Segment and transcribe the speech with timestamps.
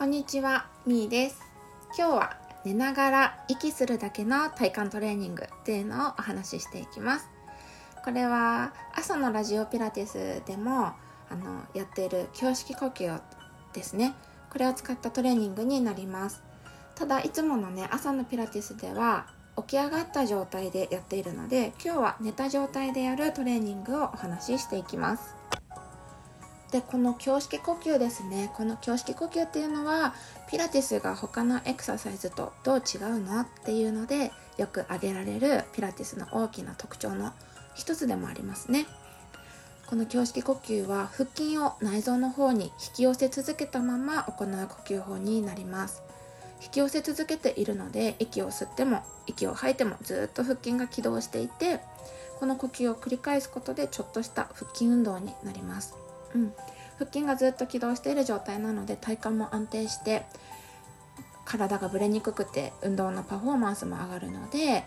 [0.00, 1.42] こんにちは、みーです。
[1.94, 7.28] 今日は寝ながら息するだけの体幹トレーニングっていうのをお話ししていきます。
[8.02, 10.86] これは朝のラジオピラティスでも
[11.28, 13.20] あのやっている胸式呼吸
[13.74, 14.14] ですね。
[14.50, 16.42] これを使ったトレーニングになります。
[16.94, 19.26] ただいつものね朝のピラティスでは
[19.58, 25.39] 起き上がった状態でやっているので今日は寝た状態でやるトレーニングをお話ししていきます。
[26.70, 28.50] でこの胸式呼吸ですね。
[28.54, 30.14] この胸式呼吸っていうのは
[30.48, 37.32] ピラティスが他のエクササイズとどう違うのっていうのでよく挙げられるピラティスの大きな特徴の
[37.74, 38.86] 一つでもありますね。
[39.86, 46.02] この胸式呼吸は腹筋を内臓の方に引き寄せ続けたまま行う呼吸法になります。
[46.62, 51.80] 引き寄せ続けているので息を吸っても息を吐いてもずっと腹筋が起動していて
[52.38, 55.94] この呼吸を繰り返すことでちょっとした腹筋運動になります。
[56.34, 56.52] うん、
[56.98, 60.24] 腹筋がずっと起動している状態なので体幹も安定して
[61.44, 64.84] 体がぶれにくくて運動のパフォーマンスも上がるので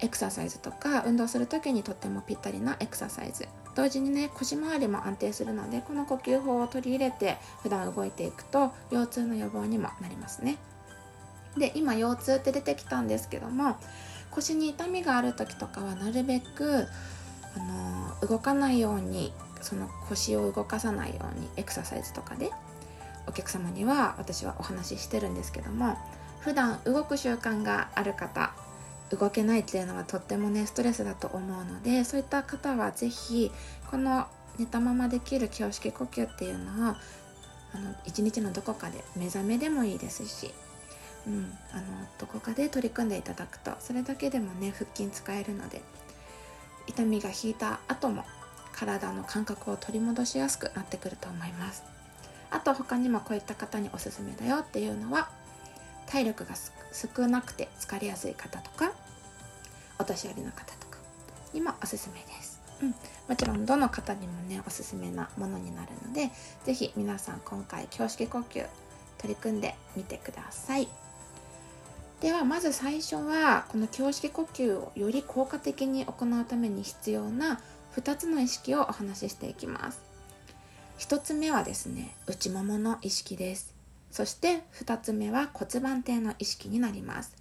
[0.00, 3.48] エクササイズとか運動する時にとってもぴったりなエクササイズ。
[3.74, 10.58] 同時にね腰回りも安定するのでこの呼吸法を取り入れて普段動いていくと腰痛の予防にもなりますね。
[11.56, 13.76] で今腰痛って出てきたんですけども
[14.30, 16.86] 腰に痛みがある時とかはなるべく
[17.56, 19.32] あの動かないように
[19.62, 22.50] その腰を動かさないようにエクササイズとかで
[23.26, 25.96] お客様には私はお話ししてるんですけども
[26.40, 28.52] 普段動く習慣がある方
[29.10, 33.52] 動けないっていうのはとってもねストレスだと思うのでそういった方は是非
[33.90, 34.26] この
[34.58, 36.94] 寝たままできる胸式呼吸っていうのを
[37.74, 40.52] あの一日のどこかで目覚めでもいいですし、
[41.26, 41.82] うん、あの
[42.18, 45.80] どこかで取り組んでいただくとそれだけでもね腹筋使えるので
[46.86, 48.24] 痛みが引いた後も
[48.72, 51.82] 体の感覚を取り戻しやすくなってくると思います。
[52.50, 55.30] あと他にもこういった方におすすめだよっていうのは
[56.06, 56.54] 体力が
[56.92, 58.92] 少なくて疲れやすい方とか
[59.98, 60.98] お年寄りの方とか
[61.54, 62.94] にもおすすめです、うん、
[63.28, 66.30] もちろんどの方にもねおすすめなものになるので
[66.66, 68.66] 是非皆さん今回胸式呼吸
[69.16, 70.88] 取り組んでみてください。
[72.20, 77.60] ではまず最初はこの胸式呼吸をより効果的に行うために必要な
[77.96, 80.00] 2つの意識をお話ししていきます。
[80.98, 83.74] 1つ目はですね内ももの意識です。
[84.10, 87.36] そして2つ目は骨盤底の意識になります。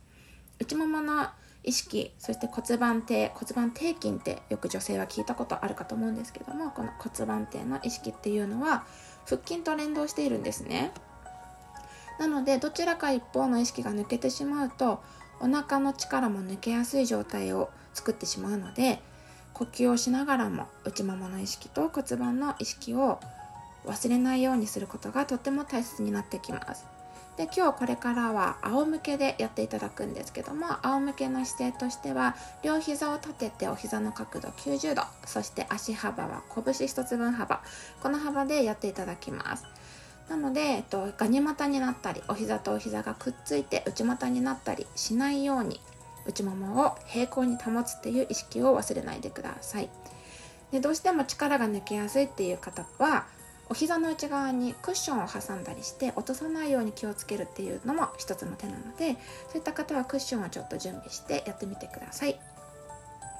[0.59, 1.27] 内ももの
[1.63, 8.85] 意識そして骨盤底骨盤底筋ってよく女性は聞いたことあるかと思うんですけどもこの骨盤底の意識っていうのは
[9.25, 10.91] 腹筋と連動しているんですね。
[12.19, 15.01] なのでどちらか一方の意識が抜けてしまうと
[15.39, 19.01] お腹の力も抜けやすい状態を作ってしまうので
[19.61, 23.19] 呼吸をしながらも内ももの意識と骨盤の意識を
[23.85, 26.87] 忘れないようにすることがとっても大切になってきます。
[27.37, 37.61] で今日これからは仰向けでやっていただくんですけども仰向けの姿勢としては両膝を立ててお膝の角度90度そして足幅は拳1つ分幅
[38.01, 39.65] この幅でやっていただきます。
[40.27, 45.79] なので、えっと、ガニ股になったりお膝とお膝がくっついて内股になったりしないように
[46.25, 49.89] 内ももを平行に保つっていう意識を忘れないでください
[50.71, 53.25] でどうしても力が抜けやすいっていう方は
[53.69, 59.13] お膝の内側にクッションを挟んだりして落とさないように気をつけるっていうのも一つの手なので
[59.49, 62.37] そういった方はクッションをちょっと準備してやってみてください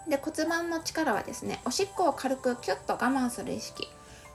[0.10, 3.88] で骨盤の力はですねおしっこを軽くキュッと我慢する意識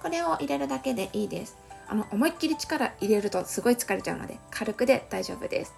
[0.03, 1.57] これを入れるだけでいいです
[1.89, 5.75] あの思いっきり力入れるとすごい疲れちゃうので軽くで大丈夫です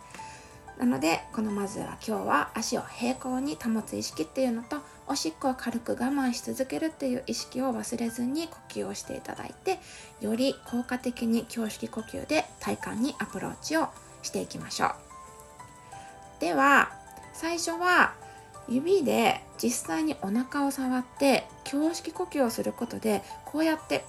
[0.78, 4.76] なのでこのまずは今日は足を平行に保つ意識っていうのと
[5.08, 9.80] おしっこを軽く我慢し続けるっていう意識を忘れずに呼吸をしていただいて
[10.20, 13.88] より効果的に胸式呼吸で体幹にアプローチを
[14.22, 14.94] していきましょう。
[16.40, 16.92] では
[17.32, 18.14] 最初は
[18.68, 24.04] 指で実際にお腹を触って胸式呼吸をすることでこうやって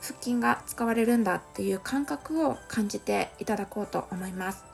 [0.00, 4.73] 腹筋が使われるんだっていう感覚を感じていただこうと思います。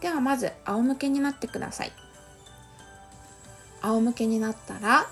[0.00, 1.92] ではまず仰向けになってください。
[3.82, 5.06] 仰向けになったら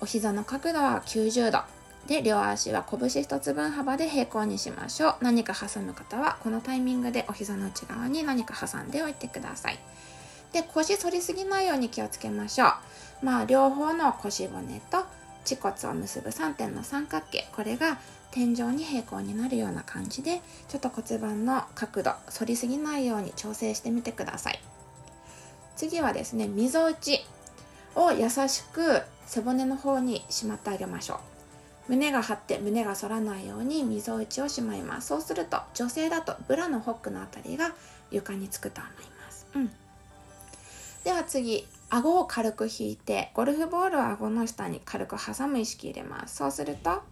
[0.00, 1.60] お膝の角度は90度。
[2.06, 5.14] で両足は拳1つ分幅で平行にしましょう。
[5.20, 9.78] 何か挟む方はこのタイミングでお膝の内側に何か挟んでおいてください。
[10.52, 12.66] で腰反りすぎないように気をつけましょ
[13.22, 13.26] う。
[13.26, 15.04] まあ両方の腰骨と
[15.44, 17.48] 恥骨を結ぶ3点の三角形。
[17.54, 17.98] これが
[18.30, 24.60] 天井に平行になるような感じでちょっと骨盤の角度反りすぎないように調整してみてください。
[25.76, 27.24] 次はですねみぞおち
[27.94, 31.18] を優しく背骨の方にしまってあげましょう。
[31.88, 35.08] 胸が張って胸が反らないようにみぞおちをしまいます。
[35.08, 37.72] そうすると女性だとブラのホックのあたりが
[38.10, 38.92] 床につくと思い
[39.24, 39.70] ます、うん、
[41.04, 46.36] では次顎を軽く引いてゴルフボールを顎の下に軽く挟む意識入れます。
[46.36, 47.02] そうすると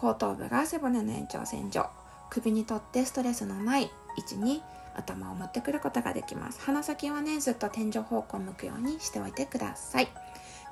[0.00, 1.86] 後頭部が背骨の延長線上。
[2.30, 4.62] 首にとってストレスのない位置に
[4.94, 6.60] 頭を持ってくることができます。
[6.62, 10.08] 鼻先はねずっと天井方向を向くようにしておいてください。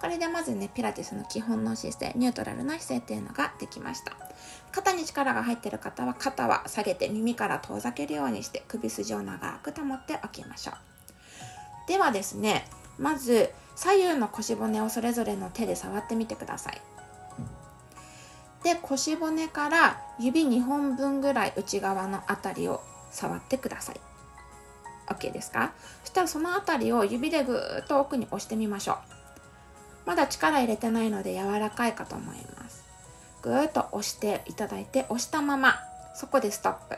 [0.00, 4.12] これでまずねピラティスの基本の姿勢ニュートラルな姿勢っていうのができました。
[4.72, 10.74] 肩に力が入ってる方は肩は下げて耳から遠ざけるようにして首筋を長く保っておきましょう。
[11.88, 12.64] ではですね
[12.98, 16.81] まず左右の腰骨をそれぞれの手で触ってみてください。
[18.69, 24.00] で腰骨から指2本分ぐらい内側の辺りを触ってください。
[25.06, 25.73] OK ですか？
[26.03, 28.97] そしたらその辺りを指でぐーっと奥に押してみましょう。
[30.05, 32.85] まだ力入れてないので柔らかいかと思います。
[33.41, 35.76] ぐーっと押していただいて押したまま
[36.15, 36.97] そこでストップ。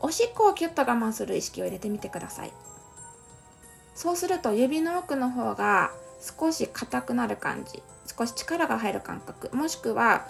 [0.00, 2.52] おしっこをキュッと我慢する意識を入れてみてください。
[3.94, 10.26] そうすると指の奥の方が少し硬くなる感じ少し力が入る感覚もしくは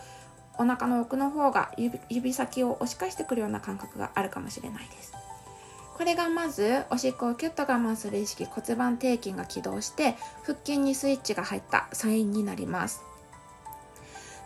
[0.59, 1.73] お腹の奥の方が
[2.09, 5.13] 指先を押し返してくるような感覚があるかもしれないです。
[5.97, 13.03] これがまずおしっこをキュッと我慢する意識骨盤底筋が起動して腹筋にスイッチが入ったサインになります。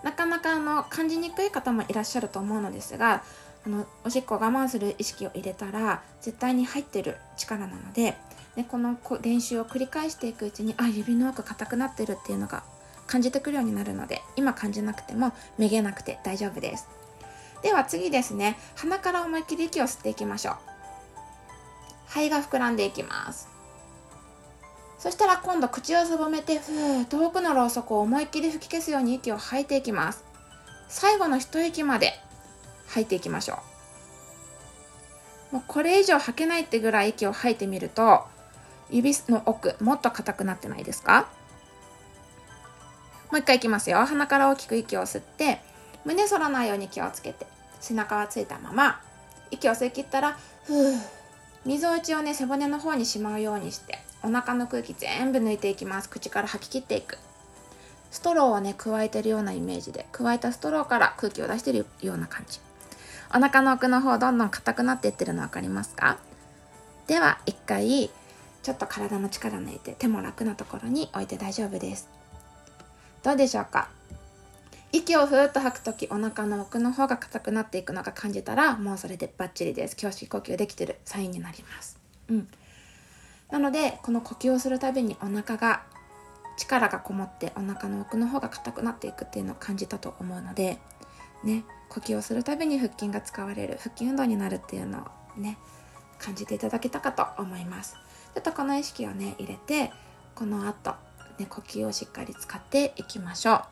[0.03, 3.23] なかなかあの感じにくい方もいらっしゃると思うのですが
[3.67, 8.17] あのおしっこを我慢する意識を入れたら絶対に入ってる力なので
[8.57, 12.63] でこの練習を繰り返していくうちにあ指の奥硬くなってるっていうのが
[13.09, 16.87] 感じてくるようになるので今感じなくてもめげなくて大丈夫です。
[17.63, 18.57] では次ですね。
[18.77, 20.55] 鼻から思いっきり息を吸っていきましょう。
[22.07, 23.49] 肺が膨らんでいきます。
[24.99, 30.25] そしたら今度口をすぼめてふー遠くのろうそくを思いっきり吹き消すように息を吐いていきます。
[30.89, 32.15] 最後の一息まで
[32.89, 33.59] 吐いていきましょ
[35.53, 35.55] う。
[35.57, 38.25] もうこれ以上吐けないってぐらい息を吐いてみると
[38.91, 41.29] 指の奥もっと硬くなってないですか？
[43.31, 44.05] もう一回いきますよ。
[44.05, 45.61] 鼻から大きく息を吸って
[46.05, 47.47] 胸反らないように気をつけて
[47.81, 49.01] 背中はついたまま
[49.51, 50.99] 息を吸い切ったらふー
[51.67, 56.09] みぞおちをね背骨の方にしまうようにしてお腹の空気全部抜いていきます。
[56.09, 57.19] 口から吐き切っていく。
[58.11, 62.59] ストローをね加えてるようなイメージで加えたストローから空気を出してるような感じ。
[63.31, 66.17] お腹の奥の方どんどん硬くなっていってるの分かりますか？
[67.07, 68.11] では一回
[68.63, 72.09] ちょっと体の力抜いて手も楽なところに置いて大丈夫です。
[73.23, 73.89] どうでしょうか？
[74.93, 79.97] 息をふーっと吐く時お腹の奥の方が硬くなっていくのが感じたらもうそれでバッチリです。
[80.01, 81.99] 胸式呼吸できてるサインになります。
[82.29, 82.49] うん。
[83.51, 85.83] なのでこの呼吸をするたびにお腹が
[86.57, 90.79] 力がこもってお腹の奥の方が硬くなっていくっていうのを感じたと思うので
[91.45, 95.07] ね呼吸をするたびに腹筋が使われる腹筋運動になるっていうの
[95.37, 95.57] をね
[96.19, 97.95] 感じていただけたかと思います。
[98.35, 99.93] ちょっとこの意識をね入れて
[100.35, 100.95] この後
[101.39, 103.63] ね呼吸をしっかり使っていきましょう。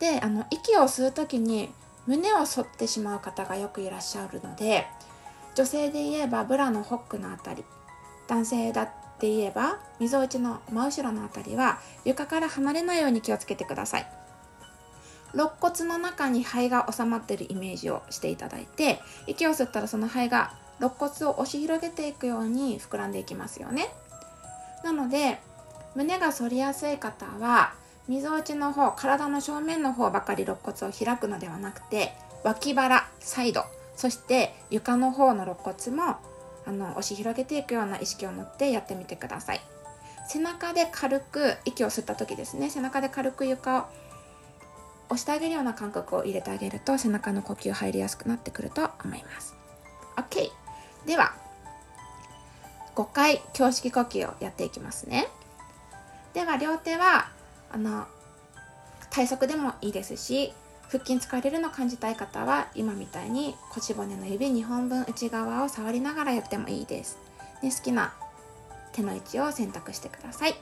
[0.00, 1.70] であの息を吸う時に
[2.06, 4.86] 胸を反ってしまう方がよくいらっしゃるので
[5.54, 7.64] 女性で言えばブラのホックの辺り
[8.28, 8.88] 男性だっ
[9.18, 14.06] て言えばみぞおちの真後ろの辺りは床から離れないように気をつけてください。
[15.34, 23.88] 肋骨の中に肺が収まってるイメージをしていただいて息を吸ったらその肺が肋骨を押し広げていくように膨らんでいきますよね。
[24.84, 25.40] なので
[25.94, 27.72] 胸が反りやすい方は
[28.08, 32.12] みぞおちの方体の正面の方ばかり肋骨を開くのではなくて
[32.44, 33.64] 脇腹サイド
[33.96, 36.16] そして床の方の肋骨も
[36.66, 39.60] あの押し広げていくような意識を持ってやってみてください。
[40.28, 42.68] 背中で軽く息を吸った時ですね。
[42.68, 43.84] 背中で軽く床を
[45.08, 49.56] 押してあげるような感覚を入れてあげると背中の呼吸入りやすくなってくると思います。
[50.16, 50.50] OK
[51.06, 51.34] では
[52.94, 55.28] 5回胸式呼吸をやっていきますね。
[56.34, 57.30] では両手は
[57.70, 58.06] あの
[59.10, 60.52] 体側でもいいですし
[60.90, 67.18] 腹筋疲れるの感じたい方は今みたいに腰骨の指2本分内側を触りながらやってもいいです、
[67.62, 68.14] ね、好きな
[68.92, 70.54] 手の位置を選択してください。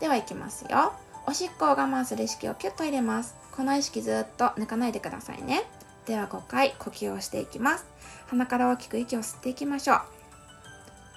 [0.00, 0.92] ではいきますよ。
[1.26, 3.36] おしっこを我慢する意識をキュッと入れます。
[3.52, 5.64] この意識ずっと抜かないでくださいね。
[6.06, 7.86] では5回呼吸をしていきます。
[8.28, 10.00] 鼻から大きく息を吸っていきましょう。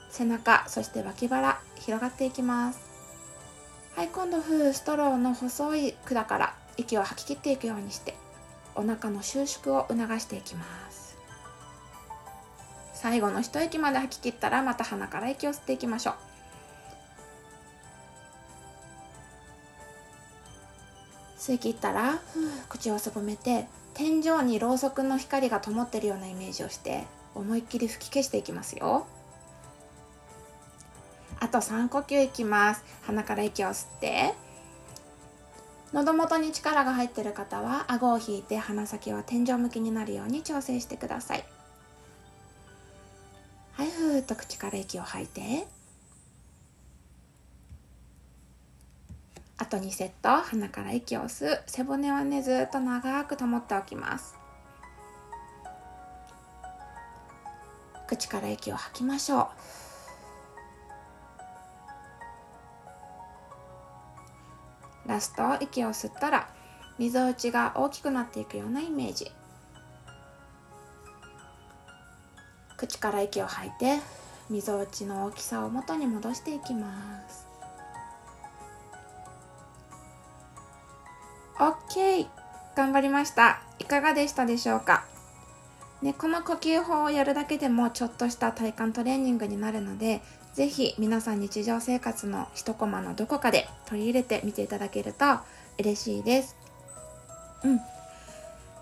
[0.10, 2.91] 背中そして脇腹広がっていきます。
[3.96, 8.16] はい今度ふストローの細い管から息を吐き切っていくようにして
[8.74, 11.18] お腹の収縮を促していきます。
[12.94, 16.16] 最後の一息まで吐き切ったらまた鼻から息を吸っていきましょう。
[21.38, 22.22] 吸い切ったら
[22.70, 27.04] 口をすぼめて天井にろうそくの光が灯ってるようなイメージをして
[27.36, 29.06] 思いっきり吹き消していきますよ。
[31.42, 32.84] あと3呼吸いきます。
[33.02, 34.36] 鼻から息を吸って。
[35.92, 41.44] 喉元に力が入ってる方は顎を引いて鼻先は天井向きになるように調整してください。
[43.74, 45.68] はいふーっと口から息を吐いて。
[49.58, 50.44] あと2セット。
[50.44, 51.64] 鼻から息を吸う。
[51.66, 54.36] 背骨はねずっと長く保っておきます。
[58.08, 59.48] 口から息を吐きましょう。
[65.12, 66.50] ラスト息を吸ったら
[66.98, 69.30] みぞおちが大きくなっていくようなイメージ
[72.78, 74.00] 口から息を吐いて
[74.50, 77.46] みぞおちの大きさを元に戻していきます
[81.60, 82.28] OK!
[82.76, 83.62] 頑張りました。
[83.78, 85.06] いかがでしたでしょうか？
[86.02, 90.22] ね、この呼吸法をやるだけでもちょっとした体幹トレーニングになるので、
[90.54, 95.26] ぜひ皆さん日常生活の一コマのどこかで取り入れてみていただけると
[95.80, 96.58] 嬉しいです。
[97.64, 97.80] うん。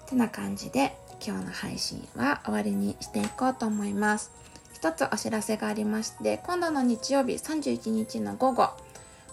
[0.08, 0.96] てな感じで
[1.26, 4.32] 今日の配信は終わりにしていこうと思います。
[4.74, 8.70] 一つお知らせがありまして、今度の日曜日31日の午後、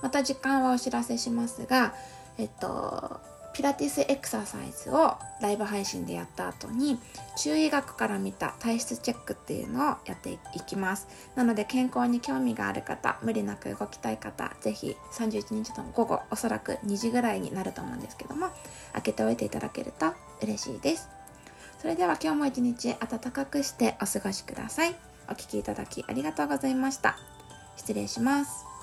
[0.02, 1.94] また時間はお知らせしますが、
[2.36, 3.20] えっと、
[3.56, 6.98] ピラティスエクササイズをライブ配信でやった後に
[7.38, 11.08] 中医学から見た体質チェックっていうのをやっていきます。
[11.36, 18.50] なので健康に興味がある方無理なく動きたい方ぜひ31日の午後おそらく2時ぐらいになると思うんですけども
[18.92, 21.08] 開けておいていただけると嬉しいです。
[21.80, 24.94] それでは今日も一日暖かくしてお過ごしください。
[25.30, 27.16] お聴きいただきありがとうございました。
[27.76, 28.75] 失礼します。